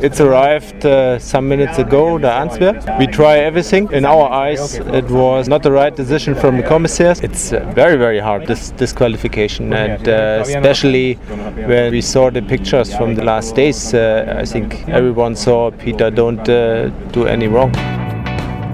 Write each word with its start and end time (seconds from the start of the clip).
It's 0.00 0.20
arrived 0.20 0.86
uh, 0.86 1.18
some 1.18 1.48
minutes 1.48 1.78
ago, 1.78 2.18
the 2.18 2.30
answer. 2.30 2.80
We 2.98 3.06
try 3.08 3.38
everything. 3.38 3.90
In 3.92 4.04
our 4.04 4.30
eyes, 4.30 4.74
it 4.74 5.10
was 5.10 5.48
not 5.48 5.62
the 5.62 5.72
right 5.72 5.94
decision 5.94 6.34
from 6.34 6.56
the 6.56 6.62
commissaires. 6.62 7.20
It's 7.20 7.52
uh, 7.52 7.64
very, 7.74 7.96
very 7.96 8.20
hard, 8.20 8.46
this 8.46 8.70
disqualification. 8.70 9.72
And 9.72 10.08
uh, 10.08 10.44
especially 10.46 11.14
when 11.14 11.90
we 11.90 12.00
saw 12.00 12.30
the 12.30 12.42
pictures 12.42 12.94
from 12.94 13.16
the 13.16 13.24
last 13.24 13.56
days, 13.56 13.92
uh, 13.92 14.36
I 14.38 14.44
think 14.44 14.88
everyone 14.88 15.34
saw 15.34 15.70
Peter 15.72 16.10
don't 16.10 16.48
uh, 16.48 16.90
do 17.10 17.26
any 17.26 17.48
wrong. 17.48 17.74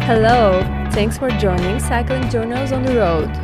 Hello, 0.02 0.60
thanks 0.92 1.16
for 1.16 1.30
joining 1.30 1.80
Cycling 1.80 2.28
Journals 2.28 2.72
on 2.72 2.82
the 2.82 2.96
Road. 2.96 3.43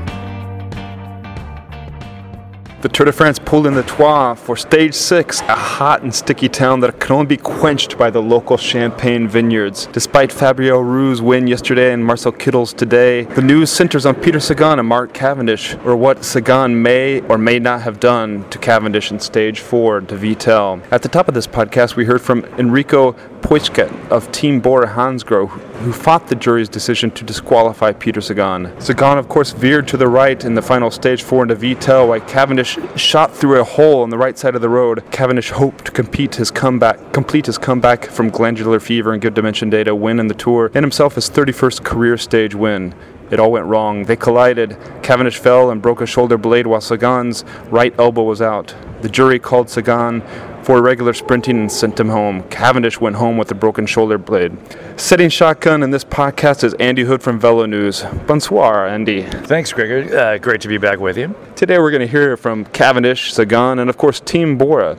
The 2.83 2.89
Tour 2.89 3.05
de 3.05 3.13
France 3.13 3.39
pulled 3.39 3.67
in 3.67 3.75
the 3.75 3.83
Troyes 3.83 4.39
for 4.39 4.57
stage 4.57 4.95
six, 4.95 5.43
a 5.43 5.55
hot 5.55 6.01
and 6.01 6.15
sticky 6.15 6.49
town 6.49 6.81
that 6.81 6.99
can 6.99 7.13
only 7.13 7.27
be 7.27 7.37
quenched 7.37 7.99
by 7.99 8.09
the 8.09 8.23
local 8.23 8.57
champagne 8.57 9.29
vineyards. 9.29 9.85
Despite 9.93 10.33
Fabio 10.33 10.81
Aru's 10.81 11.21
win 11.21 11.47
yesterday 11.47 11.93
and 11.93 12.03
Marcel 12.03 12.33
Kittel's 12.33 12.73
today, 12.73 13.25
the 13.25 13.43
news 13.43 13.71
centers 13.71 14.07
on 14.07 14.15
Peter 14.15 14.41
Sagan 14.41 14.79
and 14.79 14.89
Mark 14.89 15.13
Cavendish, 15.13 15.75
or 15.85 15.95
what 15.95 16.25
Sagan 16.25 16.83
may 16.83 17.21
or 17.29 17.37
may 17.37 17.59
not 17.59 17.83
have 17.83 18.01
done 18.01 18.49
to 18.49 18.57
Cavendish 18.57 19.11
in 19.11 19.21
stage 19.21 19.61
four 19.61 20.01
to 20.01 20.17
Vittel. 20.17 20.81
At 20.91 21.03
the 21.03 21.09
top 21.11 21.29
of 21.29 21.35
this 21.35 21.47
podcast, 21.47 21.97
we 21.97 22.07
heard 22.07 22.23
from 22.23 22.47
Enrico 22.57 23.13
Poitschke 23.43 24.11
of 24.11 24.31
Team 24.33 24.61
Bora 24.61 24.87
Hansgrohe, 24.87 25.51
who 25.81 25.93
fought 25.93 26.29
the 26.29 26.35
jury's 26.35 26.69
decision 26.69 27.11
to 27.11 27.25
disqualify 27.25 27.93
Peter 27.93 28.21
Sagan. 28.21 28.73
Sagan, 28.81 29.19
of 29.19 29.29
course, 29.29 29.53
veered 29.53 29.89
to 29.89 29.97
the 29.97 30.09
right 30.09 30.45
in 30.45 30.55
the 30.55 30.63
final 30.63 30.91
stage 30.91 31.23
four 31.23 31.43
into 31.43 31.57
Vittel, 31.57 32.09
while 32.09 32.21
Cavendish 32.21 32.70
shot 32.97 33.35
through 33.35 33.61
a 33.61 33.65
hole 33.65 34.03
on 34.03 34.11
the 34.11 34.19
right 34.19 34.37
side 34.37 34.55
of 34.55 34.61
the 34.61 34.69
road. 34.69 35.03
Cavendish 35.11 35.51
hoped 35.51 35.87
to 35.87 35.91
compete 35.91 36.37
his 36.37 36.51
comeback, 36.51 37.13
complete 37.13 37.47
his 37.47 37.59
comeback 37.59 38.05
from 38.05 38.31
glandular 38.31 38.81
fever 38.81 39.13
and 39.13 39.23
good 39.23 39.35
dimension 39.35 39.71
data, 39.71 39.95
win 39.95 40.21
in 40.21 40.29
the 40.29 40.35
Tour, 40.35 40.71
and 40.75 40.83
himself 40.83 41.15
his 41.15 41.31
31st 41.31 41.85
career 41.85 42.17
stage 42.17 42.55
win. 42.55 42.95
It 43.31 43.39
all 43.39 43.53
went 43.53 43.67
wrong. 43.67 44.05
They 44.05 44.17
collided. 44.17 44.77
Cavendish 45.03 45.39
fell 45.39 45.71
and 45.71 45.81
broke 45.81 46.01
a 46.01 46.07
shoulder 46.07 46.37
blade 46.37 46.67
while 46.67 46.81
Sagan's 46.81 47.45
right 47.67 47.95
elbow 47.99 48.25
was 48.25 48.43
out. 48.43 48.75
The 49.03 49.09
jury 49.09 49.39
called 49.39 49.71
Sagan 49.71 50.23
for 50.63 50.83
regular 50.83 51.13
sprinting 51.13 51.59
and 51.59 51.73
sent 51.73 51.99
him 51.99 52.09
home. 52.09 52.43
Cavendish 52.51 53.01
went 53.01 53.17
home 53.17 53.37
with 53.37 53.51
a 53.51 53.55
broken 53.55 53.87
shoulder 53.87 54.19
blade. 54.19 54.57
Setting 54.99 55.29
shotgun 55.29 55.83
in 55.83 55.91
this 55.91 56.05
podcast 56.05 56.65
is 56.65 56.75
Andy 56.75 57.03
Hood 57.03 57.23
from 57.23 57.41
VeloNews. 57.41 58.27
Bonsoir, 58.27 58.87
Andy. 58.87 59.23
Thanks, 59.23 59.73
Gregor. 59.73 60.17
Uh, 60.17 60.39
great 60.39 60.61
to 60.61 60.69
be 60.69 60.79
back 60.79 60.99
with 61.01 61.17
you. 61.17 61.35
Today 61.57 61.79
we're 61.79 61.91
going 61.91 62.01
to 62.01 62.07
hear 62.07 62.37
from 62.37 62.65
Cavendish, 62.67 63.33
Sagan, 63.33 63.79
and 63.79 63.89
of 63.89 63.97
course 63.97 64.21
Team 64.21 64.59
Bora. 64.59 64.99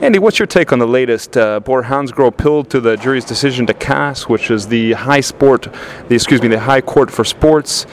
Andy, 0.00 0.18
what's 0.18 0.38
your 0.38 0.46
take 0.46 0.72
on 0.72 0.78
the 0.78 0.86
latest? 0.86 1.36
Uh, 1.36 1.60
Bora 1.60 1.84
Hansgrohe 1.84 2.28
appealed 2.28 2.70
to 2.70 2.80
the 2.80 2.96
jury's 2.96 3.24
decision 3.24 3.66
to 3.66 3.74
CAS, 3.74 4.28
which 4.28 4.50
is 4.50 4.66
the 4.68 4.92
high 4.92 5.20
sport, 5.20 5.68
the 6.08 6.14
excuse 6.14 6.42
me, 6.42 6.48
the 6.48 6.60
High 6.60 6.80
Court 6.80 7.10
for 7.10 7.24
Sports 7.24 7.86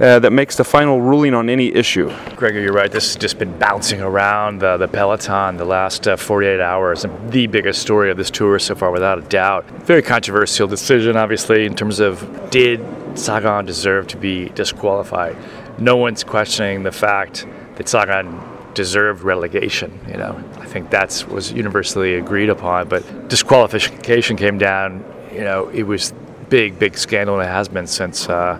uh, 0.00 0.18
that 0.18 0.32
makes 0.32 0.56
the 0.56 0.64
final 0.64 1.00
ruling 1.00 1.34
on 1.34 1.48
any 1.48 1.72
issue. 1.74 2.12
Gregor, 2.36 2.60
you're 2.60 2.72
right. 2.72 2.90
This 2.90 3.14
has 3.14 3.16
just 3.16 3.38
been 3.38 3.56
bouncing 3.58 4.00
around 4.00 4.58
the, 4.60 4.76
the 4.76 4.88
peloton 4.88 5.56
the 5.56 5.64
last 5.64 6.08
uh, 6.08 6.16
48 6.16 6.60
hours. 6.60 7.06
The 7.28 7.46
biggest 7.46 7.80
story 7.80 8.10
of 8.10 8.16
this 8.16 8.30
tour 8.30 8.58
so 8.58 8.74
far, 8.74 8.90
without 8.90 9.18
a 9.18 9.22
doubt. 9.22 9.66
Very 9.82 10.02
controversial 10.02 10.66
decision, 10.66 11.16
obviously, 11.16 11.64
in 11.64 11.74
terms 11.74 12.00
of 12.00 12.50
did 12.50 12.80
Sagan 13.16 13.64
deserve 13.64 14.08
to 14.08 14.16
be 14.16 14.48
disqualified? 14.50 15.36
No 15.78 15.96
one's 15.96 16.24
questioning 16.24 16.82
the 16.82 16.92
fact 16.92 17.46
that 17.76 17.88
Sagan 17.88 18.40
deserved 18.74 19.22
relegation. 19.22 19.98
You 20.08 20.16
know, 20.16 20.44
I 20.58 20.66
think 20.66 20.90
that's 20.90 21.26
was 21.26 21.52
universally 21.52 22.16
agreed 22.16 22.50
upon. 22.50 22.88
But 22.88 23.28
disqualification 23.28 24.36
came 24.36 24.58
down. 24.58 25.04
You 25.32 25.42
know, 25.42 25.68
it 25.68 25.84
was 25.84 26.12
big, 26.48 26.78
big 26.78 26.98
scandal, 26.98 27.38
and 27.38 27.48
it 27.48 27.52
has 27.52 27.68
been 27.68 27.86
since. 27.86 28.28
Uh, 28.28 28.58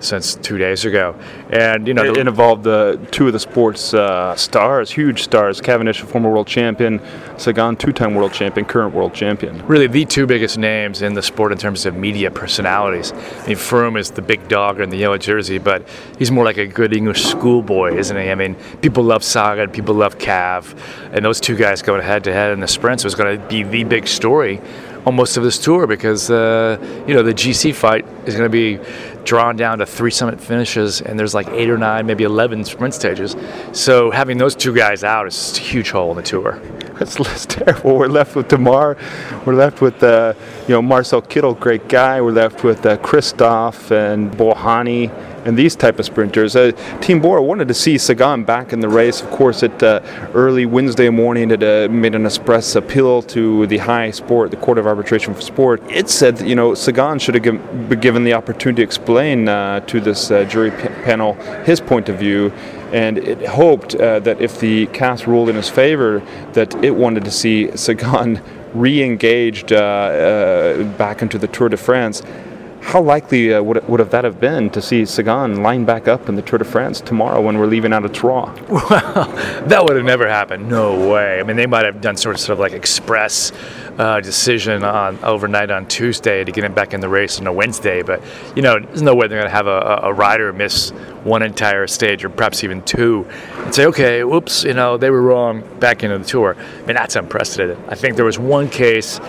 since 0.00 0.34
two 0.36 0.58
days 0.58 0.84
ago. 0.84 1.14
And 1.50 1.86
you 1.86 1.94
know, 1.94 2.04
it, 2.04 2.16
it 2.16 2.26
involved 2.26 2.66
uh, 2.66 2.96
two 3.10 3.26
of 3.26 3.32
the 3.32 3.38
sports 3.38 3.94
uh, 3.94 4.34
stars, 4.36 4.90
huge 4.90 5.22
stars: 5.22 5.60
Cavendish, 5.60 6.02
a 6.02 6.06
former 6.06 6.30
world 6.30 6.46
champion, 6.46 7.00
Sagan, 7.36 7.76
two-time 7.76 8.14
world 8.14 8.32
champion, 8.32 8.66
current 8.66 8.94
world 8.94 9.14
champion. 9.14 9.64
Really, 9.66 9.86
the 9.86 10.04
two 10.04 10.26
biggest 10.26 10.58
names 10.58 11.02
in 11.02 11.14
the 11.14 11.22
sport 11.22 11.52
in 11.52 11.58
terms 11.58 11.86
of 11.86 11.94
media 11.94 12.30
personalities. 12.30 13.12
I 13.12 13.48
mean, 13.48 13.56
Froome 13.56 13.98
is 13.98 14.10
the 14.10 14.22
big 14.22 14.48
dog 14.48 14.80
in 14.80 14.90
the 14.90 14.96
yellow 14.96 15.18
jersey, 15.18 15.58
but 15.58 15.86
he's 16.18 16.30
more 16.30 16.44
like 16.44 16.58
a 16.58 16.66
good 16.66 16.94
English 16.94 17.24
schoolboy, 17.24 17.96
isn't 17.96 18.16
he? 18.16 18.30
I 18.30 18.34
mean, 18.34 18.56
people 18.82 19.04
love 19.04 19.22
Sagan, 19.22 19.70
people 19.70 19.94
love 19.94 20.18
Cav, 20.18 20.76
and 21.12 21.24
those 21.24 21.40
two 21.40 21.56
guys 21.56 21.82
going 21.82 22.02
head 22.02 22.24
to 22.24 22.32
head 22.32 22.52
in 22.52 22.60
the 22.60 22.68
sprints 22.68 23.04
was 23.04 23.14
going 23.14 23.38
to 23.38 23.46
be 23.48 23.62
the 23.62 23.84
big 23.84 24.06
story 24.06 24.60
almost 25.04 25.36
of 25.36 25.42
this 25.42 25.58
tour 25.58 25.86
because 25.86 26.30
uh, 26.30 26.78
you 27.06 27.14
know 27.14 27.22
the 27.22 27.34
GC 27.34 27.74
fight 27.74 28.06
is 28.26 28.34
going 28.34 28.50
to 28.50 28.50
be 28.50 28.78
drawn 29.24 29.56
down 29.56 29.78
to 29.78 29.86
three 29.86 30.10
summit 30.10 30.40
finishes, 30.40 31.00
and 31.00 31.18
there's 31.18 31.34
like 31.34 31.48
eight 31.48 31.70
or 31.70 31.78
nine, 31.78 32.06
maybe 32.06 32.24
11 32.24 32.64
sprint 32.64 32.94
stages. 32.94 33.36
So 33.72 34.10
having 34.10 34.38
those 34.38 34.54
two 34.54 34.74
guys 34.74 35.04
out 35.04 35.26
is 35.26 35.56
a 35.58 35.60
huge 35.60 35.90
hole 35.90 36.10
in 36.10 36.16
the 36.16 36.22
tour. 36.22 36.58
That's, 36.98 37.16
that's 37.16 37.46
terrible. 37.46 37.96
We're 37.96 38.08
left 38.08 38.34
with 38.34 38.48
Démare. 38.48 38.96
We're 39.46 39.54
left 39.54 39.80
with 39.80 40.02
uh, 40.02 40.34
you 40.70 40.76
know 40.76 40.82
Marcel 40.82 41.20
Kittel, 41.20 41.58
great 41.58 41.88
guy. 41.88 42.20
We're 42.20 42.30
left 42.30 42.62
with 42.62 42.86
uh, 42.86 42.96
Kristoff 42.98 43.90
and 43.90 44.30
Bouhanni 44.30 45.10
and 45.44 45.58
these 45.58 45.74
type 45.74 45.98
of 45.98 46.04
sprinters. 46.04 46.54
Uh, 46.54 46.70
Team 47.00 47.20
Bora 47.20 47.42
wanted 47.42 47.66
to 47.66 47.74
see 47.74 47.98
Sagan 47.98 48.44
back 48.44 48.72
in 48.72 48.78
the 48.78 48.88
race. 48.88 49.20
Of 49.20 49.30
course, 49.30 49.64
at 49.64 49.82
uh, 49.82 50.00
early 50.32 50.66
Wednesday 50.66 51.10
morning, 51.10 51.50
it 51.50 51.64
uh, 51.64 51.92
made 51.92 52.14
an 52.14 52.24
express 52.24 52.76
appeal 52.76 53.20
to 53.22 53.66
the 53.66 53.78
High 53.78 54.12
Sport, 54.12 54.52
the 54.52 54.58
Court 54.58 54.78
of 54.78 54.86
Arbitration 54.86 55.34
for 55.34 55.40
Sport. 55.40 55.82
It 55.90 56.08
said, 56.08 56.36
that, 56.36 56.46
you 56.46 56.54
know, 56.54 56.76
Sagan 56.76 57.18
should 57.18 57.34
have 57.34 57.42
been 57.42 57.98
given 57.98 58.22
the 58.22 58.34
opportunity 58.34 58.76
to 58.76 58.84
explain 58.84 59.48
uh, 59.48 59.80
to 59.80 60.00
this 60.00 60.30
uh, 60.30 60.44
jury 60.44 60.70
p- 60.70 60.86
panel 61.02 61.34
his 61.64 61.80
point 61.80 62.08
of 62.08 62.16
view 62.16 62.52
and 62.92 63.18
it 63.18 63.46
hoped 63.46 63.94
uh, 63.94 64.18
that 64.18 64.40
if 64.40 64.58
the 64.58 64.86
CAS 64.88 65.26
ruled 65.26 65.48
in 65.48 65.54
his 65.54 65.68
favor, 65.68 66.20
that 66.54 66.74
it 66.84 66.90
wanted 66.90 67.24
to 67.24 67.30
see 67.30 67.74
Sagan 67.76 68.42
re-engaged 68.74 69.72
uh, 69.72 69.76
uh, 69.76 70.82
back 70.96 71.22
into 71.22 71.38
the 71.38 71.48
Tour 71.48 71.68
de 71.68 71.76
France. 71.76 72.22
How 72.80 73.00
likely 73.00 73.54
uh, 73.54 73.62
would, 73.62 73.86
would 73.88 74.00
have 74.00 74.10
that 74.10 74.24
have 74.24 74.40
been 74.40 74.70
to 74.70 74.82
see 74.82 75.04
Sagan 75.04 75.62
line 75.62 75.84
back 75.84 76.08
up 76.08 76.28
in 76.28 76.34
the 76.34 76.42
Tour 76.42 76.58
de 76.58 76.64
France 76.64 77.00
tomorrow 77.00 77.40
when 77.40 77.58
we're 77.58 77.66
leaving 77.66 77.92
out 77.92 78.04
of 78.04 78.12
Troyes? 78.12 78.58
Well, 78.70 79.66
that 79.66 79.84
would 79.84 79.96
have 79.96 80.04
never 80.04 80.28
happened. 80.28 80.68
No 80.68 81.08
way. 81.10 81.38
I 81.38 81.42
mean, 81.42 81.56
they 81.56 81.66
might 81.66 81.84
have 81.84 82.00
done 82.00 82.16
sort 82.16 82.34
of, 82.34 82.40
sort 82.40 82.54
of 82.54 82.58
like 82.58 82.72
express 82.72 83.52
uh, 83.98 84.20
decision 84.20 84.82
on 84.82 85.22
overnight 85.22 85.70
on 85.70 85.86
Tuesday 85.86 86.42
to 86.42 86.50
get 86.50 86.64
him 86.64 86.72
back 86.72 86.94
in 86.94 87.00
the 87.00 87.08
race 87.08 87.38
on 87.38 87.46
a 87.46 87.52
Wednesday, 87.52 88.02
but 88.02 88.22
you 88.56 88.62
know, 88.62 88.78
there's 88.78 89.02
no 89.02 89.14
way 89.14 89.28
they're 89.28 89.38
going 89.38 89.50
to 89.50 89.56
have 89.56 89.66
a, 89.66 90.00
a 90.04 90.12
rider 90.12 90.52
miss 90.52 90.90
one 91.22 91.42
entire 91.42 91.86
stage 91.86 92.24
or 92.24 92.30
perhaps 92.30 92.64
even 92.64 92.82
two 92.82 93.26
and 93.58 93.74
say, 93.74 93.86
okay, 93.86 94.24
whoops, 94.24 94.64
you 94.64 94.74
know, 94.74 94.96
they 94.96 95.10
were 95.10 95.22
wrong, 95.22 95.62
back 95.78 96.02
into 96.02 96.18
the 96.18 96.24
tour. 96.24 96.56
I 96.56 96.86
mean, 96.86 96.96
that's 96.96 97.16
unprecedented. 97.16 97.78
I 97.88 97.94
think 97.94 98.16
there 98.16 98.24
was 98.24 98.38
one 98.38 98.68
case 98.68 99.20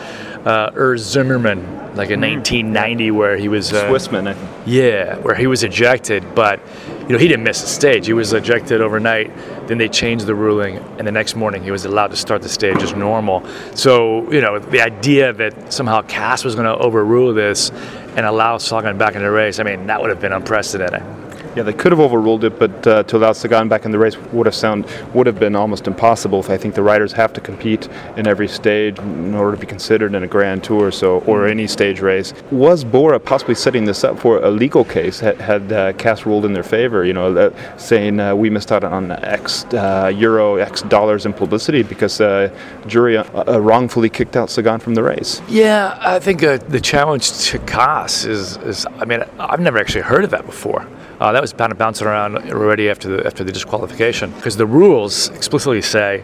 uh, 0.45 0.71
Urs 0.71 0.99
Zimmermann, 0.99 1.61
like 1.95 2.09
in 2.09 2.21
1990, 2.21 3.09
mm. 3.09 3.15
where 3.15 3.37
he 3.37 3.47
was 3.47 3.71
uh, 3.71 3.89
Swissman. 3.89 4.27
I 4.27 4.33
think. 4.33 4.49
Yeah, 4.65 5.17
where 5.17 5.35
he 5.35 5.47
was 5.47 5.63
ejected, 5.63 6.35
but 6.35 6.59
you 7.01 7.09
know 7.09 7.17
he 7.17 7.27
didn't 7.27 7.43
miss 7.43 7.63
a 7.63 7.67
stage. 7.67 8.05
He 8.05 8.13
was 8.13 8.33
ejected 8.33 8.81
overnight. 8.81 9.31
Then 9.67 9.77
they 9.77 9.89
changed 9.89 10.25
the 10.25 10.35
ruling, 10.35 10.77
and 10.97 11.07
the 11.07 11.11
next 11.11 11.35
morning 11.35 11.63
he 11.63 11.71
was 11.71 11.85
allowed 11.85 12.11
to 12.11 12.17
start 12.17 12.41
the 12.41 12.49
stage 12.49 12.81
as 12.81 12.93
normal. 12.93 13.45
So 13.75 14.31
you 14.31 14.41
know 14.41 14.59
the 14.59 14.81
idea 14.81 15.33
that 15.33 15.71
somehow 15.71 16.01
CAS 16.01 16.43
was 16.43 16.55
going 16.55 16.65
to 16.65 16.77
overrule 16.77 17.33
this 17.33 17.69
and 18.15 18.25
allow 18.25 18.57
Sagan 18.57 18.97
back 18.97 19.15
in 19.15 19.21
the 19.21 19.31
race, 19.31 19.59
I 19.59 19.63
mean 19.63 19.87
that 19.87 20.01
would 20.01 20.09
have 20.09 20.19
been 20.19 20.33
unprecedented. 20.33 21.20
Yeah, 21.53 21.63
they 21.63 21.73
could 21.73 21.91
have 21.91 21.99
overruled 21.99 22.45
it, 22.45 22.57
but 22.57 22.87
uh, 22.87 23.03
to 23.03 23.17
allow 23.17 23.33
Sagan 23.33 23.67
back 23.67 23.83
in 23.83 23.91
the 23.91 23.99
race 23.99 24.17
would 24.31 24.45
have 24.45 24.55
sound 24.55 24.85
would 25.13 25.27
have 25.27 25.37
been 25.37 25.53
almost 25.53 25.85
impossible. 25.85 26.45
I 26.47 26.57
think 26.57 26.75
the 26.75 26.83
riders 26.83 27.11
have 27.11 27.33
to 27.33 27.41
compete 27.41 27.89
in 28.15 28.25
every 28.25 28.47
stage 28.47 28.97
in 28.99 29.35
order 29.35 29.57
to 29.57 29.59
be 29.59 29.67
considered 29.67 30.15
in 30.15 30.23
a 30.23 30.27
Grand 30.27 30.63
Tour, 30.63 30.91
so 30.91 31.19
or 31.19 31.39
mm-hmm. 31.39 31.51
any 31.51 31.67
stage 31.67 31.99
race. 31.99 32.33
Was 32.51 32.85
Bora 32.85 33.19
possibly 33.19 33.55
setting 33.55 33.83
this 33.83 34.05
up 34.05 34.17
for 34.17 34.41
a 34.41 34.49
legal 34.49 34.85
case? 34.85 35.19
Had, 35.19 35.41
had 35.41 35.73
uh, 35.73 35.93
CAS 35.93 36.25
ruled 36.25 36.45
in 36.45 36.53
their 36.53 36.63
favor, 36.63 37.03
you 37.03 37.13
know, 37.13 37.35
uh, 37.35 37.77
saying 37.77 38.21
uh, 38.21 38.33
we 38.33 38.49
missed 38.49 38.71
out 38.71 38.85
on 38.85 39.11
X 39.11 39.65
uh, 39.73 40.09
euro, 40.15 40.55
X 40.55 40.83
dollars 40.83 41.25
in 41.25 41.33
publicity 41.33 41.83
because 41.83 42.21
uh, 42.21 42.49
jury 42.87 43.17
uh, 43.17 43.59
wrongfully 43.59 44.09
kicked 44.09 44.37
out 44.37 44.49
Sagan 44.49 44.79
from 44.79 44.95
the 44.95 45.03
race. 45.03 45.41
Yeah, 45.49 45.97
I 45.99 46.19
think 46.19 46.39
the 46.39 46.79
challenge 46.81 47.31
to 47.49 47.59
CAS 47.59 48.23
is, 48.23 48.55
is, 48.57 48.85
I 48.99 49.05
mean, 49.05 49.23
I've 49.37 49.59
never 49.59 49.77
actually 49.77 50.01
heard 50.01 50.23
of 50.23 50.29
that 50.31 50.45
before. 50.45 50.87
Uh, 51.21 51.31
that 51.31 51.41
was 51.41 51.53
kind 51.53 51.71
of 51.71 51.77
bouncing 51.77 52.07
around 52.07 52.35
already 52.51 52.89
after 52.89 53.07
the 53.07 53.27
after 53.27 53.43
the 53.43 53.51
disqualification 53.51 54.31
because 54.31 54.57
the 54.57 54.65
rules 54.65 55.29
explicitly 55.29 55.79
say 55.79 56.23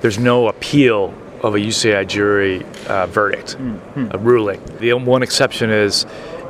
there's 0.00 0.18
no 0.18 0.48
appeal 0.48 1.14
of 1.44 1.54
a 1.54 1.58
UCI 1.58 2.04
jury 2.08 2.64
uh, 2.88 3.06
verdict, 3.06 3.56
mm-hmm. 3.56 4.08
a 4.10 4.18
ruling. 4.18 4.60
The 4.80 4.94
one 4.94 5.22
exception 5.22 5.70
is 5.70 6.06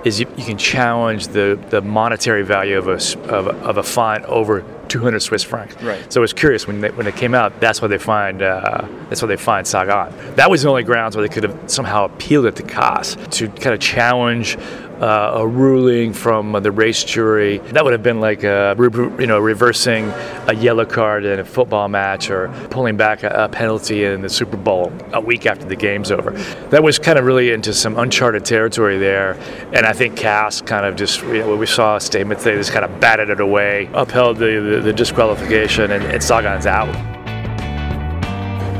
is 0.07 0.21
you, 0.21 0.27
you, 0.39 0.45
can 0.45 0.57
challenge 0.57 1.29
the, 1.29 1.61
the 1.69 1.83
monetary 1.83 2.43
value 2.43 2.79
of 2.79 2.89
a, 2.89 2.95
of, 3.33 3.47
of 3.47 3.77
a 3.77 3.83
fine 3.83 4.25
over 4.25 4.65
200 4.89 5.21
Swiss 5.21 5.43
francs. 5.43 5.81
Right. 5.83 6.13
So 6.13 6.21
it 6.21 6.23
was 6.23 6.33
curious 6.33 6.67
when 6.67 6.81
they, 6.81 6.91
when 6.91 7.07
it 7.07 7.17
came 7.17 7.35
out. 7.35 7.61
That's 7.61 7.81
why 7.81 7.89
they 7.89 7.99
find 7.99 8.43
uh, 8.43 8.87
that's 9.09 9.23
why 9.23 9.29
they 9.29 9.37
find 9.37 9.67
Sagan. 9.67 10.13
That 10.37 10.51
was 10.51 10.63
the 10.63 10.69
only 10.69 10.83
grounds 10.83 11.17
where 11.17 11.27
they 11.27 11.33
could 11.33 11.45
have 11.45 11.71
somehow 11.71 12.05
appealed 12.05 12.47
it 12.47 12.57
to 12.57 12.63
CAS 12.63 13.17
to 13.31 13.49
kind 13.49 13.75
of 13.75 13.81
challenge 13.81 14.57
uh, 15.03 15.33
a 15.35 15.47
ruling 15.47 16.13
from 16.13 16.55
uh, 16.55 16.61
the 16.61 16.71
race 16.71 17.03
jury. 17.03 17.59
That 17.59 17.83
would 17.83 17.93
have 17.93 18.05
been 18.05 18.21
like 18.21 18.45
uh, 18.45 18.75
re- 18.79 19.21
you 19.21 19.27
know 19.27 19.41
reversing 19.41 20.09
a 20.47 20.55
yellow 20.55 20.85
card 20.85 21.25
in 21.25 21.41
a 21.41 21.45
football 21.45 21.89
match 21.89 22.31
or 22.31 22.49
pulling 22.71 22.97
back 22.97 23.25
a, 23.25 23.45
a, 23.45 23.49
penalty 23.49 24.05
in 24.05 24.23
the 24.23 24.29
Super 24.29 24.57
Bowl 24.57 24.93
a 25.13 25.21
week 25.21 25.45
after 25.45 25.67
the 25.67 25.75
game's 25.75 26.13
over. 26.13 26.31
That 26.71 26.85
was 26.85 27.01
kind 27.01 27.19
of 27.19 27.25
really 27.25 27.51
into 27.51 27.75
some 27.75 27.99
uncharted 27.99 28.45
territory 28.45 28.99
there, 28.99 29.33
and 29.73 29.85
I 29.85 29.93
think 29.93 30.17
CAS 30.17 30.63
kind 30.63 30.87
of 30.87 30.95
just 30.95 31.21
you 31.23 31.41
know, 31.41 31.57
we 31.57 31.67
saw 31.67 31.97
a 31.97 32.01
statement 32.01 32.41
they 32.41 32.55
just 32.55 32.73
kind 32.73 32.85
of 32.85 33.01
batted 33.01 33.29
it 33.29 33.41
away, 33.41 33.91
upheld 33.93 34.37
the, 34.37 34.61
the, 34.61 34.72
the 34.81 34.93
disqualification, 34.93 35.93
and, 35.93 36.05
and 36.05 36.23
Sagan's 36.23 36.67
out. 36.67 36.95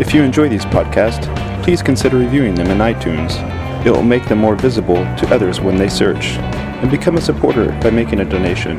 If 0.01 0.15
you 0.15 0.23
enjoy 0.23 0.49
these 0.49 0.65
podcasts, 0.65 1.27
please 1.63 1.83
consider 1.83 2.19
reviewing 2.19 2.55
them 2.55 2.69
in 2.69 2.79
iTunes 2.79 3.33
it 3.85 3.91
will 3.91 4.05
make 4.05 4.29
them 4.29 4.39
more 4.39 4.55
visible 4.55 4.97
to 5.17 5.35
others 5.35 5.61
when 5.61 5.77
they 5.77 5.89
search. 5.89 6.37
And 6.83 6.91
become 6.91 7.17
a 7.17 7.21
supporter 7.21 7.67
by 7.81 7.91
making 7.91 8.21
a 8.21 8.25
donation. 8.25 8.79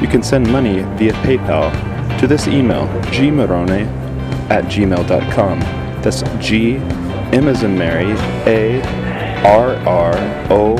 You 0.00 0.08
can 0.08 0.22
send 0.22 0.50
money 0.50 0.80
via 0.96 1.12
PayPal 1.24 1.70
to 2.20 2.26
this 2.26 2.48
email, 2.48 2.86
gmarone 3.12 3.86
at 4.50 4.64
gmail.com. 4.64 5.60
That's 6.02 6.22
G, 6.44 6.76
M 6.76 7.48
as 7.48 7.62
in 7.62 7.78
Mary, 7.78 8.12
A, 8.46 8.82
R, 9.42 9.76
R, 9.88 10.14
O, 10.50 10.76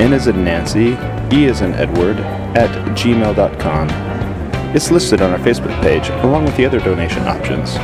N 0.00 0.12
as 0.12 0.26
in 0.26 0.42
Nancy, 0.42 0.96
E 1.34 1.46
as 1.46 1.60
in 1.60 1.74
Edward, 1.74 2.16
at 2.56 2.70
gmail.com. 2.96 4.11
It's 4.74 4.90
listed 4.90 5.20
on 5.20 5.32
our 5.32 5.38
Facebook 5.38 5.78
page 5.82 6.08
along 6.24 6.44
with 6.46 6.56
the 6.56 6.64
other 6.64 6.80
donation 6.80 7.24
options. 7.24 7.74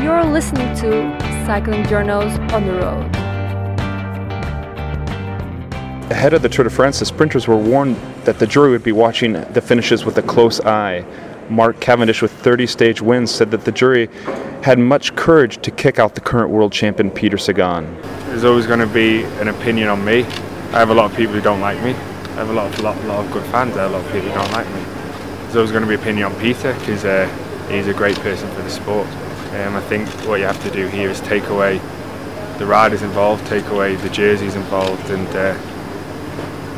You're 0.00 0.24
listening 0.24 0.72
to 0.76 1.18
Cycling 1.46 1.84
Journals 1.88 2.38
on 2.52 2.64
the 2.64 2.74
Road. 2.74 3.16
Ahead 6.12 6.32
of 6.32 6.42
the 6.42 6.48
Tour 6.48 6.62
de 6.62 6.70
France, 6.70 7.00
the 7.00 7.06
sprinters 7.06 7.48
were 7.48 7.56
warned 7.56 7.96
that 8.22 8.38
the 8.38 8.46
jury 8.46 8.70
would 8.70 8.84
be 8.84 8.92
watching 8.92 9.32
the 9.32 9.60
finishes 9.60 10.04
with 10.04 10.16
a 10.18 10.22
close 10.22 10.60
eye. 10.60 11.04
Mark 11.50 11.80
Cavendish, 11.80 12.22
with 12.22 12.30
30 12.30 12.68
stage 12.68 13.02
wins, 13.02 13.32
said 13.32 13.50
that 13.50 13.64
the 13.64 13.72
jury 13.72 14.08
had 14.62 14.78
much 14.78 15.16
courage 15.16 15.60
to 15.62 15.72
kick 15.72 15.98
out 15.98 16.14
the 16.14 16.20
current 16.20 16.50
world 16.50 16.70
champion 16.70 17.10
Peter 17.10 17.36
Sagan. 17.36 18.00
There's 18.28 18.44
always 18.44 18.68
going 18.68 18.78
to 18.78 18.86
be 18.86 19.24
an 19.40 19.48
opinion 19.48 19.88
on 19.88 20.04
me. 20.04 20.22
I 20.22 20.78
have 20.78 20.90
a 20.90 20.94
lot 20.94 21.10
of 21.10 21.16
people 21.16 21.34
who 21.34 21.40
don't 21.40 21.60
like 21.60 21.82
me. 21.82 21.94
I 21.94 22.44
have 22.44 22.50
a 22.50 22.52
lot 22.52 22.72
of, 22.72 22.78
lot, 22.78 22.96
lot 23.06 23.26
of 23.26 23.32
good 23.32 23.44
fans. 23.46 23.76
I 23.76 23.82
have 23.82 23.90
a 23.90 23.94
lot 23.94 24.06
of 24.06 24.12
people 24.12 24.28
who 24.28 24.34
don't 24.36 24.52
like 24.52 24.68
me. 24.72 24.97
There's 25.48 25.56
always 25.56 25.70
going 25.70 25.82
to 25.82 25.88
be 25.88 25.94
opinion 25.94 26.30
on 26.30 26.38
Peter 26.42 26.74
because 26.74 27.06
uh, 27.06 27.26
he's 27.70 27.86
a 27.86 27.94
great 27.94 28.16
person 28.16 28.50
for 28.50 28.60
the 28.60 28.68
sport. 28.68 29.06
Um, 29.54 29.76
I 29.76 29.80
think 29.80 30.06
what 30.28 30.40
you 30.40 30.44
have 30.44 30.62
to 30.62 30.70
do 30.70 30.86
here 30.88 31.08
is 31.08 31.22
take 31.22 31.44
away 31.44 31.78
the 32.58 32.66
riders 32.66 33.00
involved, 33.00 33.46
take 33.46 33.64
away 33.68 33.94
the 33.96 34.10
jerseys 34.10 34.56
involved, 34.56 35.08
and 35.08 35.26
uh, 35.28 35.56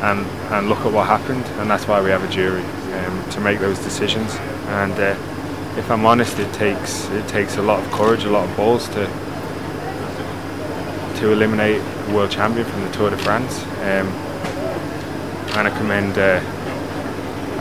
and, 0.03 0.25
and 0.53 0.69
look 0.69 0.79
at 0.85 0.93
what 0.93 1.05
happened, 1.05 1.45
and 1.59 1.69
that's 1.69 1.85
why 1.85 2.01
we 2.01 2.11
have 2.11 2.23
a 2.23 2.31
jury 2.31 2.63
um, 2.63 3.29
to 3.31 3.41
make 3.41 3.59
those 3.59 3.77
decisions. 3.79 4.33
And 4.79 4.93
uh, 4.93 5.17
if 5.77 5.91
I'm 5.91 6.05
honest, 6.05 6.39
it 6.39 6.53
takes 6.53 7.09
it 7.09 7.27
takes 7.27 7.57
a 7.57 7.61
lot 7.61 7.83
of 7.85 7.91
courage, 7.91 8.23
a 8.23 8.29
lot 8.29 8.49
of 8.49 8.55
balls 8.55 8.87
to 8.87 9.05
to 11.19 11.33
eliminate 11.33 11.81
a 11.81 12.13
world 12.15 12.31
champion 12.31 12.65
from 12.65 12.83
the 12.85 12.91
Tour 12.91 13.09
de 13.09 13.17
France. 13.17 13.63
Um, 13.63 14.07
and 15.57 15.67
I 15.67 15.77
commend 15.77 16.17
uh, 16.17 16.39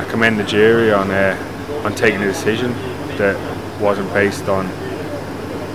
I 0.01 0.05
commend 0.05 0.39
the 0.41 0.45
jury 0.45 0.93
on 0.93 1.11
uh, 1.11 1.37
on 1.85 1.95
taking 1.95 2.23
a 2.23 2.25
decision 2.25 2.73
that 3.19 3.37
wasn't 3.79 4.11
based 4.15 4.49
on 4.49 4.65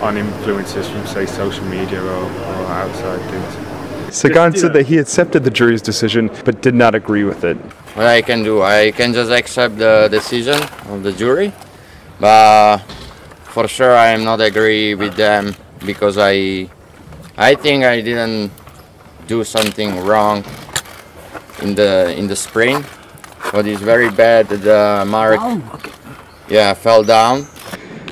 on 0.01 0.18
influences 0.18 0.89
from 0.89 1.06
say 1.06 1.27
social 1.27 1.63
media 1.66 2.01
or, 2.01 2.24
or 2.24 2.62
outside 2.81 3.22
things. 3.30 4.16
Sagan 4.16 4.56
said 4.56 4.74
that 4.74 4.88
he 4.88 4.98
accepted 4.98 5.44
the 5.44 5.51
jury's 5.51 5.83
decision 5.83 6.31
but 6.44 6.63
did 6.63 6.74
not 6.74 6.95
agree 6.95 7.24
with 7.24 7.44
it. 7.44 7.57
What 7.94 8.07
I 8.07 8.24
can 8.24 8.42
do, 8.42 8.63
I 8.63 8.92
can 8.92 9.13
just 9.13 9.30
accept 9.30 9.77
the 9.77 10.07
decision 10.10 10.60
of 10.89 11.04
the 11.04 11.12
jury, 11.12 11.54
but 12.19 12.80
for 13.54 13.68
sure 13.68 13.95
I 13.95 14.07
am 14.07 14.24
not 14.24 14.42
agree 14.42 14.95
with 14.95 15.16
them 15.16 15.54
because 15.86 16.18
I, 16.18 16.68
I 17.38 17.54
think 17.54 17.83
I 17.83 18.01
didn't 18.01 18.51
do 19.28 19.44
something 19.44 20.00
wrong 20.00 20.44
in 21.62 21.75
the 21.75 22.12
in 22.18 22.28
the 22.28 22.36
sprint. 22.36 22.86
But 23.51 23.68
it's 23.68 23.81
very 23.81 24.09
bad 24.09 24.47
that 24.50 24.62
the 24.62 25.06
Mark, 25.09 25.39
yeah, 26.50 26.74
fell 26.74 27.03
down. 27.03 27.45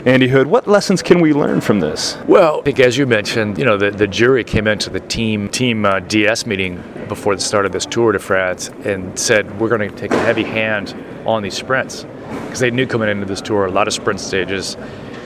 Andy 0.06 0.28
Hood, 0.28 0.48
what 0.48 0.68
lessons 0.68 1.02
can 1.02 1.22
we 1.22 1.32
learn 1.32 1.62
from 1.62 1.80
this? 1.80 2.18
Well, 2.28 2.60
I 2.60 2.64
think 2.64 2.80
as 2.82 2.98
you 2.98 3.06
mentioned, 3.06 3.58
you 3.58 3.64
know, 3.64 3.78
the, 3.78 3.90
the 3.90 4.08
jury 4.08 4.44
came 4.44 4.68
into 4.68 4.90
the 4.90 5.00
team 5.00 5.48
team 5.48 5.86
uh, 5.86 6.02
DS 6.02 6.46
meeting 6.46 6.84
before 7.08 7.36
the 7.36 7.42
start 7.42 7.66
of 7.66 7.72
this 7.72 7.86
Tour 7.86 8.12
de 8.12 8.20
France 8.20 8.70
and 8.84 9.18
said 9.18 9.60
we're 9.62 9.70
going 9.70 9.90
to 9.90 9.96
take 9.96 10.12
a 10.12 10.20
heavy 10.20 10.44
hand 10.44 10.94
on 11.26 11.42
these 11.42 11.54
sprints. 11.54 12.06
Because 12.30 12.60
they 12.60 12.70
knew 12.70 12.86
coming 12.86 13.08
into 13.08 13.26
this 13.26 13.40
tour 13.40 13.66
a 13.66 13.72
lot 13.72 13.88
of 13.88 13.94
sprint 13.94 14.20
stages 14.20 14.76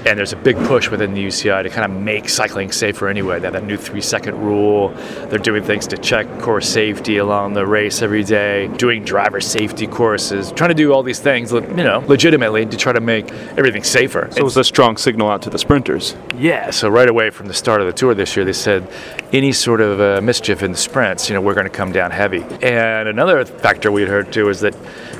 and 0.08 0.18
there's 0.18 0.32
a 0.32 0.38
big 0.38 0.56
push 0.66 0.90
within 0.90 1.14
the 1.14 1.26
UCI 1.26 1.64
to 1.64 1.70
kind 1.70 1.92
of 1.92 2.00
make 2.00 2.30
cycling 2.30 2.72
safer 2.72 3.10
anyway. 3.10 3.40
They 3.40 3.48
have 3.48 3.54
that 3.54 3.66
new 3.66 3.76
three 3.76 4.00
second 4.00 4.40
rule. 4.40 4.90
They're 5.28 5.38
doing 5.38 5.64
things 5.64 5.86
to 5.88 5.98
check 5.98 6.28
course 6.40 6.70
safety 6.70 7.18
along 7.18 7.54
the 7.54 7.66
race 7.66 8.02
every 8.02 8.24
day, 8.24 8.68
doing 8.78 9.04
driver 9.04 9.42
safety 9.42 9.86
courses, 9.86 10.52
trying 10.54 10.70
to 10.70 10.76
do 10.76 10.94
all 10.94 11.04
these 11.04 11.20
things, 11.20 11.52
you 11.52 11.62
know, 11.62 12.04
legitimately 12.08 12.66
to 12.68 12.78
try 12.78 12.94
to 12.94 13.02
make 13.02 13.30
everything 13.58 13.84
safer. 13.84 14.30
So 14.32 14.38
it 14.38 14.44
was 14.44 14.56
a 14.56 14.64
strong 14.64 14.96
signal 14.96 15.30
out 15.30 15.42
to 15.42 15.50
the 15.50 15.60
sprinters. 15.60 16.16
Yeah, 16.38 16.70
so 16.70 16.88
right 16.90 17.10
away 17.10 17.30
from 17.30 17.48
the 17.48 17.54
start 17.54 17.82
of 17.82 17.88
the 17.88 17.94
tour 17.94 18.14
this 18.14 18.36
year, 18.36 18.46
they 18.46 18.54
said 18.54 18.90
any 19.34 19.52
sort 19.52 19.82
of 19.82 20.00
uh, 20.00 20.22
mischief 20.22 20.64
in 20.64 20.72
the 20.72 20.78
sprints, 20.78 21.28
you 21.28 21.36
know, 21.36 21.42
we're 21.42 21.54
going 21.54 21.66
to 21.66 21.70
come 21.70 21.92
down 21.92 22.12
heavy. 22.12 22.44
And 22.62 23.10
another 23.10 23.44
factor 23.44 23.92
we 23.92 24.02
had 24.02 24.10
heard 24.10 24.32
too 24.32 24.48
is 24.50 24.62
that, 24.62 24.76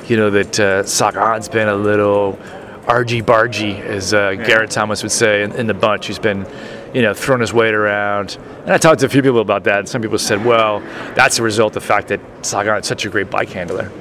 you 0.08 0.16
know, 0.16 0.30
that 0.30 0.58
uh, 0.58 0.82
Sagan's 0.84 1.48
been 1.48 1.68
a 1.68 1.76
little 1.76 2.38
argy 2.88 3.22
bargy, 3.22 3.78
as 3.80 4.14
uh, 4.14 4.30
yeah. 4.30 4.46
Geraint 4.46 4.70
Thomas 4.70 5.02
would 5.02 5.12
say 5.12 5.42
in, 5.42 5.52
in, 5.52 5.66
the 5.66 5.74
bunch. 5.74 6.06
He's 6.06 6.18
been, 6.18 6.46
you 6.94 7.02
know, 7.02 7.14
throwing 7.14 7.40
his 7.40 7.52
weight 7.52 7.74
around. 7.74 8.38
And 8.62 8.70
I 8.70 8.78
talked 8.78 9.00
to 9.00 9.06
a 9.06 9.08
few 9.08 9.22
people 9.22 9.40
about 9.40 9.64
that. 9.64 9.80
And 9.80 9.88
some 9.88 10.02
people 10.02 10.18
said, 10.18 10.44
well, 10.44 10.80
that's 11.14 11.38
a 11.38 11.42
result 11.42 11.76
of 11.76 11.82
the 11.82 11.86
fact 11.86 12.08
that 12.08 12.20
Sagan 12.42 12.76
is 12.76 12.86
such 12.86 13.04
a 13.04 13.10
great 13.10 13.30
bike 13.30 13.50
handler 13.50 13.92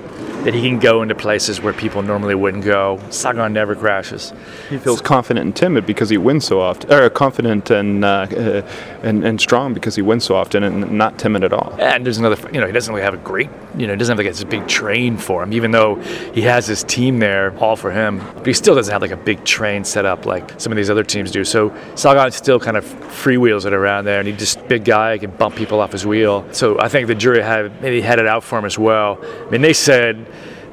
that 0.48 0.54
he 0.54 0.62
can 0.62 0.80
go 0.80 1.02
into 1.02 1.14
places 1.14 1.60
where 1.60 1.74
people 1.74 2.02
normally 2.02 2.34
wouldn't 2.34 2.64
go. 2.64 2.98
Sagan 3.10 3.52
never 3.52 3.76
crashes. 3.76 4.32
He 4.70 4.78
feels 4.78 5.02
confident 5.02 5.46
and 5.46 5.54
timid 5.54 5.86
because 5.86 6.10
he 6.10 6.18
wins 6.18 6.46
so 6.46 6.62
often, 6.62 6.90
or 6.90 7.10
confident 7.10 7.70
and, 7.70 8.06
uh, 8.06 8.08
uh, 8.08 8.62
and 9.04 9.26
and 9.26 9.42
strong 9.42 9.74
because 9.74 9.98
he 9.98 10.02
wins 10.02 10.24
so 10.24 10.38
often, 10.38 10.64
and 10.64 10.90
not 10.94 11.20
timid 11.20 11.44
at 11.44 11.52
all. 11.52 11.76
And 11.80 12.06
there's 12.06 12.18
another, 12.18 12.38
you 12.54 12.62
know, 12.62 12.66
he 12.66 12.72
doesn't 12.72 12.94
really 12.94 13.04
have 13.04 13.14
a 13.14 13.18
great, 13.18 13.50
you 13.78 13.88
know, 13.88 13.92
he 13.92 14.00
doesn't 14.00 14.18
have 14.18 14.26
like 14.26 14.34
this 14.34 14.42
big 14.46 14.66
train 14.70 15.18
for 15.18 15.44
him, 15.44 15.52
even 15.52 15.72
though 15.72 15.96
he 16.34 16.44
has 16.44 16.66
his 16.66 16.82
team 16.86 17.20
there 17.20 17.54
all 17.58 17.76
for 17.76 17.92
him. 17.92 18.20
But 18.38 18.48
he 18.48 18.54
still 18.54 18.74
doesn't 18.74 18.94
have 18.94 19.02
like 19.02 19.12
a 19.12 19.18
big 19.18 19.44
train 19.44 19.84
set 19.84 20.06
up 20.06 20.26
like 20.26 20.62
some 20.62 20.72
of 20.72 20.78
these 20.78 20.90
other 20.90 21.04
teams 21.04 21.30
do. 21.30 21.44
So 21.44 21.76
Sagan 21.96 22.32
still 22.32 22.58
kind 22.62 22.78
of 22.78 22.86
freewheels 22.86 23.66
it 23.66 23.74
around 23.74 24.06
there, 24.06 24.20
and 24.20 24.30
he's 24.30 24.38
just 24.38 24.66
big 24.70 24.86
guy, 24.86 25.18
can 25.18 25.32
bump 25.32 25.58
people 25.58 25.82
off 25.82 25.92
his 25.92 26.06
wheel. 26.06 26.46
So 26.54 26.80
I 26.80 26.88
think 26.88 27.08
the 27.08 27.16
jury 27.16 27.42
had 27.42 27.82
maybe 27.82 28.00
had 28.00 28.18
it 28.18 28.28
out 28.28 28.46
for 28.46 28.58
him 28.58 28.64
as 28.64 28.80
well. 28.80 29.20
I 29.46 29.50
mean, 29.50 29.62
they 29.62 29.74
said 29.74 30.26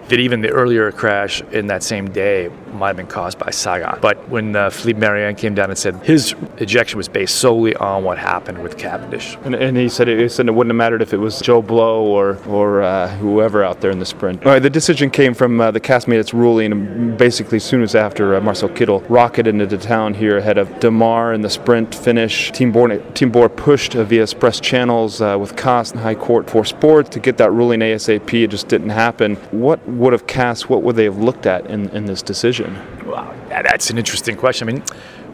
that 0.09 0.21
even 0.21 0.41
the 0.41 0.51
earlier 0.51 0.91
crash 0.93 1.41
in 1.53 1.67
that 1.69 1.83
same 1.83 2.11
day 2.11 2.51
might 2.73 2.89
have 2.89 2.97
been 2.97 3.07
caused 3.07 3.39
by 3.39 3.51
Sagan. 3.51 3.99
But 4.01 4.29
when 4.29 4.55
uh, 4.57 4.71
Philippe 4.71 5.01
Mariën 5.01 5.37
came 5.37 5.55
down 5.55 5.71
and 5.71 5.79
said 5.79 5.95
his 6.03 6.35
ejection 6.59 6.97
was 6.97 7.09
based 7.09 7.37
solely 7.37 7.75
on 7.77 8.05
what 8.05 8.19
happened 8.19 8.63
with 8.63 8.77
Cavendish. 8.77 9.37
And, 9.45 9.55
and 9.55 9.77
he, 9.77 9.89
said 9.89 10.09
it, 10.09 10.19
he 10.19 10.29
said 10.29 10.49
it 10.49 10.53
wouldn't 10.53 10.73
have 10.73 10.77
mattered 10.77 11.03
if 11.03 11.13
it 11.13 11.19
was 11.19 11.41
Joe 11.41 11.63
Blow 11.63 12.05
or, 12.05 12.37
or 12.47 12.83
uh, 12.83 13.09
whoever 13.17 13.65
out 13.65 13.81
there 13.81 13.91
in 13.91 13.99
the 13.99 14.07
sprint. 14.07 14.45
All 14.45 14.53
right, 14.53 14.63
the 14.63 14.71
decision 14.71 15.11
came 15.11 15.35
from 15.35 15.61
uh, 15.61 15.71
the 15.71 15.81
CAS 15.81 16.07
its 16.09 16.35
ruling 16.35 17.17
basically 17.17 17.57
as 17.57 17.65
soon 17.65 17.83
as 17.83 17.95
after 17.95 18.35
uh, 18.35 18.41
Marcel 18.41 18.69
Kittel 18.69 19.05
rocketed 19.09 19.55
into 19.55 19.79
town 19.79 20.15
here 20.15 20.39
ahead 20.39 20.59
of 20.59 20.69
Démare 20.81 21.35
in 21.35 21.41
the 21.41 21.51
sprint 21.51 21.95
finish. 21.95 22.51
Team 22.53 22.73
Bora, 22.73 22.99
Team 23.13 23.31
Bora 23.31 23.49
pushed 23.49 23.95
via 23.95 24.23
express 24.23 24.61
channels 24.61 25.21
uh, 25.21 25.37
with 25.39 25.57
CAS 25.57 25.93
and 25.93 26.01
High 26.01 26.15
Court 26.15 26.51
for 26.51 26.65
Sport 26.65 27.11
to 27.13 27.21
get 27.21 27.37
that 27.39 27.51
ruling 27.53 27.81
ASAP. 27.81 28.45
It 28.45 28.51
just 28.51 28.69
didn't 28.69 28.91
happen. 28.91 29.37
What 29.51 29.87
would 29.95 30.13
have 30.13 30.27
CAS? 30.27 30.69
what 30.69 30.83
would 30.83 30.97
they 30.97 31.05
have 31.05 31.19
looked 31.19 31.47
at 31.47 31.67
in, 31.67 31.89
in 31.91 32.07
this 32.07 32.23
decision? 32.23 32.75
Wow, 33.07 33.35
that's 33.49 33.91
an 33.91 33.99
interesting 33.99 34.37
question. 34.37 34.69
I 34.69 34.73
mean, 34.73 34.83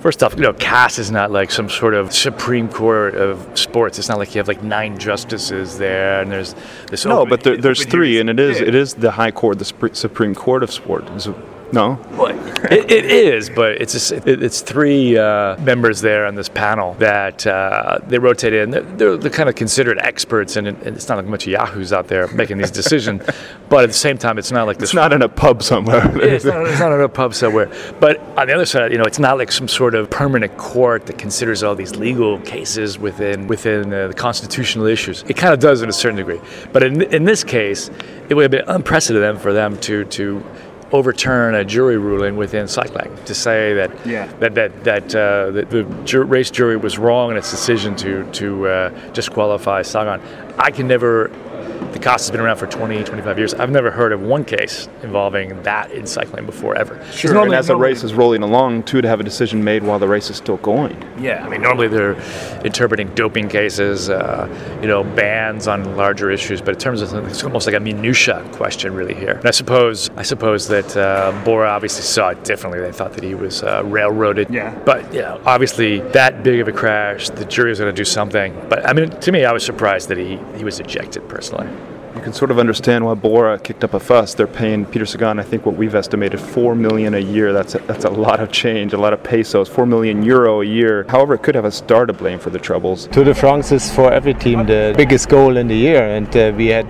First 0.01 0.23
off, 0.23 0.35
you 0.35 0.41
know, 0.41 0.55
CAS 0.55 0.99
is 0.99 1.11
not 1.11 1.31
like 1.31 1.51
some 1.51 1.69
sort 1.69 1.93
of 1.93 2.15
Supreme 2.15 2.71
Court 2.71 3.15
of 3.15 3.59
sports. 3.59 3.99
It's 3.99 4.09
not 4.09 4.17
like 4.17 4.35
you 4.35 4.39
have 4.39 4.49
like 4.49 4.63
nine 4.63 4.99
justices 4.99 5.77
there, 5.77 6.23
and 6.23 6.33
there's 6.33 6.55
this. 6.91 7.05
No, 7.05 7.27
but 7.27 7.43
there, 7.43 7.59
there's 7.59 7.85
three, 7.85 8.19
and 8.19 8.31
it 8.31 8.41
is 8.41 8.63
it 8.63 8.75
is 8.75 8.95
the 8.95 9.11
High 9.11 9.31
Court, 9.31 9.59
the 9.59 9.91
Supreme 9.93 10.35
Court 10.35 10.63
of 10.63 10.73
sport. 10.73 11.07
No. 11.73 11.99
Well, 12.13 12.29
it, 12.65 12.91
it 12.91 13.05
is, 13.07 13.49
but 13.49 13.81
it's 13.81 13.93
just, 13.93 14.13
it, 14.13 14.43
it's 14.43 14.61
three 14.61 15.17
uh, 15.17 15.57
members 15.59 16.01
there 16.01 16.27
on 16.27 16.35
this 16.35 16.49
panel 16.49 16.95
that 16.95 17.47
uh, 17.47 17.99
they 18.07 18.19
rotate 18.19 18.53
in. 18.53 18.71
They're, 18.71 18.83
they're, 18.83 19.17
they're, 19.17 19.31
kind 19.31 19.49
of 19.49 19.55
considered 19.55 19.99
experts, 19.99 20.57
and, 20.57 20.67
it, 20.67 20.77
it's 20.83 21.09
not 21.09 21.17
like 21.17 21.27
a 21.27 21.31
bunch 21.31 21.47
of 21.47 21.53
yahoos 21.53 21.93
out 21.93 22.09
there 22.09 22.27
making 22.29 22.59
these 22.59 22.71
decisions. 22.71 23.23
but 23.69 23.85
at 23.85 23.87
the 23.87 23.95
same 23.95 24.19
time, 24.19 24.39
it's 24.39 24.51
not 24.51 24.67
like 24.67 24.79
this. 24.79 24.91
It's 24.91 24.95
not 24.95 25.13
in 25.13 25.23
a 25.23 25.29
pub 25.29 25.63
somewhere. 25.63 26.03
it's, 26.23 26.45
not, 26.45 26.67
it's 26.67 26.81
not 26.81 26.93
in 26.93 27.01
a 27.01 27.09
pub 27.09 27.35
somewhere. 27.35 27.71
But 28.01 28.19
on 28.37 28.49
the 28.49 28.55
other 28.55 28.67
side, 28.67 28.91
you 28.91 28.99
know, 28.99 29.05
it's 29.05 29.21
not 29.21 29.39
like 29.39 29.53
some 29.53 29.69
sort 29.69 29.95
of 29.95 30.11
permanent 30.11 30.57
court 30.57 31.07
that 31.07 31.19
considers 31.19 31.63
all 31.63 31.75
these 31.75 31.97
legal 31.97 32.41
cases 32.41 32.99
within 32.99 33.47
within 33.47 33.93
uh, 33.93 34.09
the 34.09 34.15
constitutional 34.15 34.87
issues. 34.87 35.25
It 35.29 35.37
kind 35.37 35.55
of 35.55 35.61
does 35.61 35.83
in 35.83 35.89
a 35.89 35.93
certain 35.93 36.17
degree. 36.17 36.41
But 36.73 36.83
in, 36.83 37.03
in 37.03 37.25
this 37.25 37.45
case, 37.45 37.91
it 38.29 38.35
would 38.35 38.43
have 38.43 38.51
been 38.51 38.69
unprecedented 38.69 39.41
for 39.41 39.53
them 39.53 39.79
to 39.81 40.05
to 40.05 40.45
overturn 40.93 41.55
a 41.55 41.65
jury 41.65 41.99
ruling 41.99 42.37
within 42.37 42.67
cycling 42.67 43.17
to 43.25 43.35
say 43.35 43.75
that 43.75 44.07
yeah. 44.07 44.27
that 44.41 44.55
that 44.55 44.85
that 44.85 45.15
uh, 45.15 45.51
the, 45.51 45.65
the 45.71 45.83
ju- 46.05 46.23
race 46.23 46.51
jury 46.51 46.77
was 46.77 46.99
wrong 46.99 47.31
in 47.31 47.37
its 47.37 47.51
decision 47.51 47.95
to 47.97 48.25
to 48.33 48.67
uh, 48.67 48.89
disqualify 49.13 49.83
Sagan. 49.83 50.21
I 50.59 50.71
can 50.71 50.89
never 50.89 51.31
the 51.93 51.99
CAS 51.99 52.23
has 52.23 52.31
been 52.31 52.41
around 52.41 52.57
for 52.57 52.67
20, 52.67 53.05
25 53.05 53.39
years. 53.39 53.55
I've 53.55 53.71
never 53.71 53.91
heard 53.91 54.13
of 54.13 54.23
one 54.23 54.45
case 54.45 54.89
involving 55.03 55.63
that 55.65 55.91
in 55.91 56.07
cycling 56.07 56.47
before, 56.47 56.77
ever. 56.77 57.05
Sure, 57.13 57.33
normally, 57.33 57.57
and 57.57 57.61
as 57.61 57.67
the 57.67 57.77
race 57.77 58.03
is 58.05 58.15
rolling 58.15 58.43
along, 58.43 58.85
too, 58.85 59.01
to 59.01 59.09
have 59.09 59.21
a 59.21 59.23
decision 59.23 59.63
made 59.63 59.83
while 59.83 59.99
the 59.99 60.09
race 60.09 60.31
is 60.31 60.37
still 60.37 60.57
going. 60.59 60.97
Yeah, 61.19 61.45
I 61.45 61.49
mean, 61.49 61.63
normally 61.63 61.89
they're 61.89 62.15
interpreting 62.65 63.15
doping 63.15 63.49
cases, 63.49 64.09
uh, 64.09 64.49
you 64.81 64.89
know, 64.89 65.05
bans 65.05 65.69
on 65.69 65.97
larger 65.97 66.31
issues, 66.31 66.61
but 66.61 66.75
in 66.75 66.81
terms 66.81 67.03
of 67.03 67.13
it's 67.27 67.43
almost 67.43 67.67
like 67.67 67.77
a 67.77 67.81
minutia 67.81 68.49
question, 68.53 68.95
really 68.95 69.15
here. 69.15 69.33
And 69.33 69.47
I 69.47 69.51
suppose, 69.51 70.11
I 70.17 70.23
suppose 70.23 70.69
that 70.69 70.97
uh, 70.97 71.33
Bora 71.45 71.69
obviously 71.69 72.03
saw 72.03 72.31
it 72.31 72.45
differently. 72.45 72.81
They 72.81 72.93
thought 72.93 73.13
that 73.15 73.25
he 73.25 73.35
was 73.35 73.63
uh, 73.63 73.83
railroaded. 73.85 74.49
Yeah. 74.51 74.79
But 74.85 75.13
you 75.13 75.21
know, 75.21 75.41
obviously 75.45 76.01
that 76.11 76.43
big 76.43 76.61
of 76.61 76.69
a 76.69 76.73
crash, 76.73 77.29
the 77.31 77.45
jury 77.45 77.71
was 77.71 77.79
going 77.79 77.95
to 77.95 77.97
do 77.97 78.05
something. 78.05 78.55
But 78.69 78.89
I 78.89 78.93
mean, 78.93 79.11
to 79.11 79.33
me, 79.33 79.45
I 79.45 79.53
was 79.53 79.65
surprised 79.65 80.09
that 80.09 80.19
he 80.19 80.39
he 80.57 80.65
was 80.65 80.81
ejected 80.81 81.29
personally 81.29 81.60
you 81.65 82.21
can 82.23 82.33
sort 82.33 82.51
of 82.51 82.59
understand 82.59 83.05
why 83.05 83.15
Bora 83.15 83.59
kicked 83.59 83.85
up 83.85 83.95
a 83.95 84.01
fuss. 84.01 84.35
They're 84.35 84.47
paying 84.47 84.85
Peter 84.85 85.07
Sagan, 85.07 85.39
I 85.39 85.43
think 85.43 85.65
what 85.65 85.77
we've 85.77 85.95
estimated, 85.95 86.41
four 86.41 86.75
million 86.75 87.15
a 87.15 87.19
year. 87.19 87.53
That's 87.53 87.77
a, 87.77 87.79
that's 87.79 88.05
a 88.05 88.11
lot 88.11 88.41
of 88.41 88.51
change, 88.51 88.93
a 88.93 88.99
lot 88.99 89.13
of 89.13 89.23
pesos. 89.23 89.69
Four 89.69 89.87
million 89.87 90.23
euro 90.23 90.61
a 90.61 90.65
year. 90.65 91.07
However, 91.09 91.35
it 91.35 91.43
could 91.43 91.55
have 91.55 91.65
a 91.65 91.71
star 91.71 92.07
to 92.07 92.13
blame 92.13 92.39
for 92.39 92.51
the 92.51 92.59
troubles. 92.59 93.07
Tour 93.09 93.25
de 93.25 93.35
France 93.35 93.73
is 93.73 93.91
for 93.93 94.13
every 94.13 94.35
team 94.35 94.67
the 94.67 94.93
biggest 94.97 95.29
goal 95.29 95.57
in 95.57 95.69
the 95.69 95.77
year, 95.77 96.03
and 96.03 96.37
uh, 96.37 96.53
we 96.57 96.67
had 96.67 96.89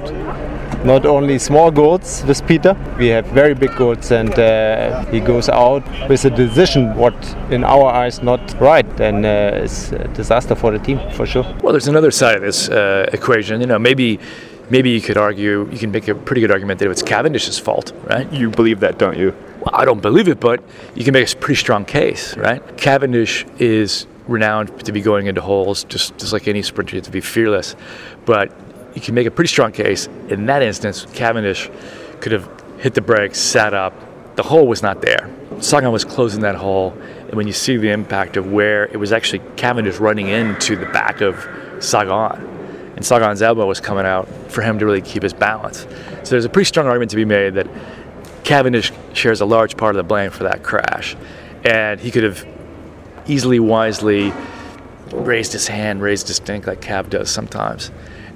not 0.84 1.04
only 1.04 1.38
small 1.38 1.70
goals 1.70 2.24
with 2.26 2.46
Peter, 2.46 2.74
we 2.98 3.08
have 3.08 3.26
very 3.26 3.54
big 3.54 3.76
goals, 3.76 4.10
and 4.10 4.32
uh, 4.38 5.04
he 5.06 5.20
goes 5.20 5.50
out 5.50 5.84
with 6.08 6.24
a 6.24 6.30
decision 6.30 6.96
what, 6.96 7.14
in 7.50 7.64
our 7.64 7.92
eyes, 7.92 8.22
not 8.22 8.40
right, 8.58 9.00
and 9.00 9.26
uh, 9.26 9.50
it's 9.62 9.92
a 9.92 10.08
disaster 10.08 10.54
for 10.54 10.70
the 10.70 10.78
team 10.78 10.98
for 11.12 11.26
sure. 11.26 11.44
Well, 11.62 11.72
there's 11.72 11.88
another 11.88 12.10
side 12.10 12.36
of 12.36 12.42
this 12.42 12.70
uh, 12.70 13.10
equation. 13.12 13.60
You 13.60 13.66
know, 13.66 13.78
maybe 13.78 14.18
maybe 14.70 14.90
you 14.90 15.00
could 15.00 15.16
argue, 15.16 15.68
you 15.70 15.78
can 15.78 15.90
make 15.90 16.08
a 16.08 16.14
pretty 16.14 16.40
good 16.40 16.50
argument 16.50 16.78
that 16.78 16.90
it's 16.90 17.02
Cavendish's 17.02 17.58
fault, 17.58 17.92
right? 18.04 18.32
You 18.32 18.50
believe 18.50 18.80
that, 18.80 18.98
don't 18.98 19.18
you? 19.18 19.34
Well, 19.60 19.70
I 19.74 19.84
don't 19.84 20.00
believe 20.00 20.28
it, 20.28 20.40
but 20.40 20.62
you 20.94 21.04
can 21.04 21.12
make 21.12 21.30
a 21.30 21.36
pretty 21.36 21.58
strong 21.58 21.84
case, 21.84 22.36
right? 22.36 22.62
Cavendish 22.78 23.44
is 23.58 24.06
renowned 24.26 24.84
to 24.84 24.92
be 24.92 25.00
going 25.00 25.26
into 25.26 25.40
holes, 25.40 25.84
just, 25.84 26.16
just 26.16 26.32
like 26.32 26.48
any 26.48 26.62
sprinter, 26.62 27.00
to 27.00 27.10
be 27.10 27.20
fearless. 27.20 27.74
But 28.24 28.52
you 28.94 29.00
can 29.00 29.14
make 29.14 29.26
a 29.26 29.30
pretty 29.30 29.48
strong 29.48 29.72
case. 29.72 30.08
In 30.28 30.46
that 30.46 30.62
instance, 30.62 31.06
Cavendish 31.12 31.68
could 32.20 32.32
have 32.32 32.48
hit 32.78 32.94
the 32.94 33.00
brakes, 33.00 33.38
sat 33.38 33.74
up. 33.74 33.92
The 34.36 34.42
hole 34.44 34.66
was 34.66 34.82
not 34.82 35.02
there. 35.02 35.28
Sagan 35.58 35.92
was 35.92 36.04
closing 36.04 36.40
that 36.42 36.54
hole, 36.54 36.96
and 37.26 37.34
when 37.34 37.46
you 37.46 37.52
see 37.52 37.76
the 37.76 37.90
impact 37.90 38.36
of 38.36 38.50
where 38.50 38.86
it 38.86 38.96
was 38.96 39.12
actually 39.12 39.40
Cavendish 39.56 39.98
running 39.98 40.28
into 40.28 40.76
the 40.76 40.86
back 40.86 41.20
of 41.20 41.46
Sagan, 41.80 42.59
and 43.00 43.06
Sagan's 43.06 43.40
elbow 43.40 43.64
was 43.64 43.80
coming 43.80 44.04
out 44.04 44.28
for 44.52 44.60
him 44.60 44.78
to 44.78 44.84
really 44.84 45.00
keep 45.00 45.22
his 45.22 45.32
balance. 45.32 45.86
So 46.22 46.32
there's 46.32 46.44
a 46.44 46.50
pretty 46.50 46.66
strong 46.66 46.84
argument 46.84 47.10
to 47.12 47.16
be 47.16 47.24
made 47.24 47.54
that 47.54 47.66
Cavendish 48.44 48.92
shares 49.14 49.40
a 49.40 49.46
large 49.46 49.78
part 49.78 49.96
of 49.96 49.96
the 49.96 50.06
blame 50.06 50.30
for 50.30 50.42
that 50.42 50.62
crash, 50.62 51.16
and 51.64 51.98
he 51.98 52.10
could 52.10 52.24
have 52.24 52.46
easily, 53.26 53.58
wisely 53.58 54.34
raised 55.12 55.54
his 55.54 55.66
hand, 55.66 56.02
raised 56.02 56.28
his 56.28 56.36
stink 56.36 56.66
like 56.66 56.82
Cav 56.82 57.08
does 57.08 57.30
sometimes, 57.30 57.90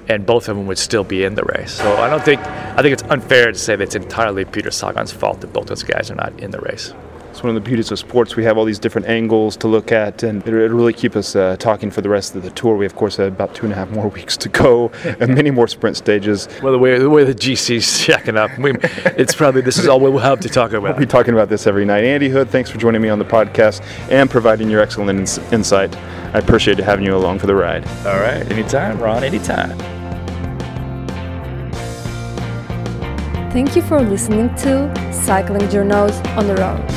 and 0.07 0.25
both 0.25 0.49
of 0.49 0.57
them 0.57 0.65
would 0.65 0.79
still 0.79 1.03
be 1.03 1.23
in 1.25 1.35
the 1.35 1.43
race. 1.43 1.73
So 1.73 1.97
I 1.97 2.09
don't 2.09 2.25
think 2.25 2.41
I 2.41 2.81
think 2.81 2.93
it's 2.93 3.03
unfair 3.03 3.51
to 3.51 3.57
say 3.59 3.75
that 3.75 3.83
it's 3.83 3.93
entirely 3.93 4.45
Peter 4.45 4.71
Sagan's 4.71 5.11
fault 5.11 5.41
that 5.41 5.53
both 5.53 5.67
those 5.67 5.83
guys 5.83 6.09
are 6.09 6.15
not 6.15 6.39
in 6.39 6.49
the 6.49 6.59
race. 6.61 6.91
It's 7.35 7.43
one 7.43 7.49
of 7.49 7.61
the 7.61 7.67
beauties 7.67 7.91
of 7.91 7.99
sports. 7.99 8.37
We 8.37 8.45
have 8.45 8.57
all 8.57 8.63
these 8.63 8.79
different 8.79 9.07
angles 9.07 9.57
to 9.57 9.67
look 9.67 9.91
at, 9.91 10.23
and 10.23 10.41
it, 10.47 10.53
will 10.53 10.69
really 10.69 10.93
keep 10.93 11.17
us 11.17 11.35
uh, 11.35 11.57
talking 11.59 11.91
for 11.91 11.99
the 11.99 12.07
rest 12.07 12.33
of 12.33 12.43
the 12.43 12.49
tour. 12.51 12.77
We, 12.77 12.85
of 12.85 12.95
course, 12.95 13.17
have 13.17 13.27
about 13.27 13.53
two 13.53 13.65
and 13.65 13.73
a 13.73 13.75
half 13.75 13.89
more 13.89 14.07
weeks 14.19 14.37
to 14.37 14.47
go, 14.47 14.89
and 15.03 15.35
many 15.35 15.51
more 15.51 15.67
sprint 15.67 15.97
stages. 15.97 16.47
Well, 16.63 16.71
the 16.71 16.79
way 16.79 16.97
the, 16.97 17.09
way 17.09 17.25
the 17.25 17.35
GC's 17.35 18.05
checking 18.05 18.37
up, 18.37 18.57
we, 18.57 18.71
it's 19.17 19.35
probably 19.35 19.59
this 19.59 19.77
is 19.77 19.85
all 19.85 19.99
we'll 19.99 20.17
have 20.17 20.39
to 20.39 20.47
talk 20.47 20.71
about. 20.71 20.83
We'll 20.83 20.93
be 20.93 21.05
talking 21.05 21.33
about 21.33 21.49
this 21.49 21.67
every 21.67 21.83
night. 21.83 22.05
Andy 22.05 22.29
Hood, 22.29 22.51
thanks 22.51 22.69
for 22.69 22.77
joining 22.77 23.01
me 23.01 23.09
on 23.09 23.19
the 23.19 23.25
podcast 23.25 23.83
and 24.09 24.29
providing 24.29 24.69
your 24.69 24.79
excellent 24.79 25.19
ins- 25.19 25.37
insight. 25.51 25.93
I 26.33 26.39
appreciate 26.39 26.77
having 26.77 27.03
you 27.03 27.17
along 27.17 27.39
for 27.39 27.47
the 27.47 27.55
ride. 27.55 27.85
All 28.05 28.17
right, 28.17 28.49
anytime, 28.49 28.97
Ron, 28.97 29.25
anytime. 29.25 29.77
Thank 33.51 33.75
you 33.75 33.81
for 33.81 34.01
listening 34.01 34.55
to 34.55 35.13
Cycling 35.13 35.63
Journos 35.63 36.25
on 36.37 36.47
the 36.47 36.55
Road. 36.55 36.94